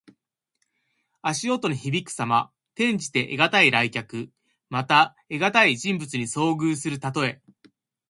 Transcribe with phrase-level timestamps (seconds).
[1.21, 2.51] 足音のひびくさま。
[2.73, 4.31] 転じて、得難い来客。
[4.69, 7.39] また、得難い人物に遭遇するたとえ。